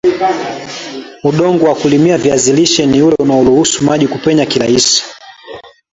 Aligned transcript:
udongo 1.23 1.63
wa 1.65 1.75
kulimia 1.75 2.17
viazi 2.17 2.53
lishe 2.53 2.85
ni 2.85 3.01
ule 3.01 3.15
unaoruhusu 3.19 3.83
maji 3.83 4.07
kupenya 4.07 4.45
kirahisi 4.45 5.03